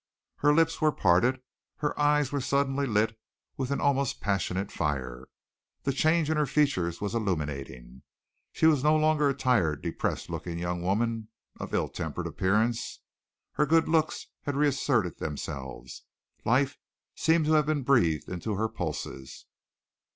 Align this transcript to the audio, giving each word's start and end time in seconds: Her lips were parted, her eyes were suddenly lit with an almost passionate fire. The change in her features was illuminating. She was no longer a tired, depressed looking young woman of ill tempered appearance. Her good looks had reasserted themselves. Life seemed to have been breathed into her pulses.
Her 0.37 0.51
lips 0.51 0.81
were 0.81 0.91
parted, 0.91 1.43
her 1.77 1.99
eyes 1.99 2.31
were 2.31 2.41
suddenly 2.41 2.87
lit 2.87 3.15
with 3.55 3.69
an 3.69 3.79
almost 3.79 4.19
passionate 4.19 4.71
fire. 4.71 5.27
The 5.83 5.93
change 5.93 6.27
in 6.27 6.37
her 6.37 6.47
features 6.47 6.99
was 6.99 7.13
illuminating. 7.13 8.01
She 8.51 8.65
was 8.65 8.83
no 8.83 8.95
longer 8.95 9.29
a 9.29 9.35
tired, 9.35 9.83
depressed 9.83 10.27
looking 10.27 10.57
young 10.57 10.81
woman 10.81 11.27
of 11.59 11.71
ill 11.75 11.87
tempered 11.87 12.25
appearance. 12.25 13.01
Her 13.51 13.67
good 13.67 13.87
looks 13.87 14.25
had 14.41 14.55
reasserted 14.55 15.19
themselves. 15.19 16.01
Life 16.45 16.79
seemed 17.13 17.45
to 17.45 17.53
have 17.53 17.67
been 17.67 17.83
breathed 17.83 18.27
into 18.27 18.55
her 18.55 18.67
pulses. 18.69 19.45